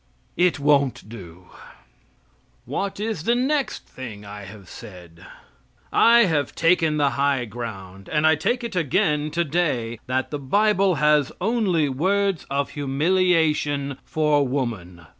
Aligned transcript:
It 0.35 0.59
won't 0.59 1.07
do. 1.07 1.49
What 2.65 2.99
is 2.99 3.21
the 3.25 3.35
next 3.35 3.85
thing 3.85 4.25
I 4.25 4.45
have 4.45 4.67
said? 4.67 5.27
I 5.93 6.21
have 6.23 6.55
taken 6.55 6.97
the 6.97 7.45
ground, 7.47 8.09
and 8.09 8.25
I 8.25 8.33
take 8.33 8.63
it 8.63 8.75
again 8.75 9.29
today, 9.29 9.99
that 10.07 10.31
the 10.31 10.39
bible 10.39 10.95
has 10.95 11.31
only 11.39 11.87
words 11.87 12.47
of 12.49 12.71
humiliation 12.71 13.99
for 14.03 14.47
woman. 14.47 15.05